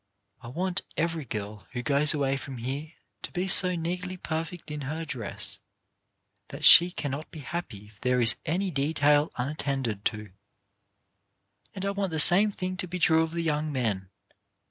I 0.41 0.47
want 0.47 0.81
every 0.97 1.25
girl 1.25 1.67
who 1.73 1.83
goes 1.83 2.11
away 2.11 2.35
from 2.35 2.57
here 2.57 2.93
to 3.21 3.31
be 3.31 3.47
so 3.47 3.75
nearly 3.75 4.17
perfect 4.17 4.71
in 4.71 4.81
her 4.81 5.05
dress 5.05 5.59
that 6.47 6.65
she 6.65 6.89
cannot 6.89 7.29
be 7.29 7.41
happy 7.41 7.85
if 7.85 8.01
there 8.01 8.19
is 8.19 8.35
any 8.43 8.71
detail 8.71 9.31
unattended 9.37 10.03
to; 10.05 10.31
and 11.75 11.85
I 11.85 11.91
want 11.91 12.09
the 12.09 12.17
same 12.17 12.51
thing 12.51 12.77
to 12.77 12.87
be 12.87 12.97
true 12.97 13.21
of 13.21 13.29
the 13.29 13.43
young 13.43 13.71
men. 13.71 14.09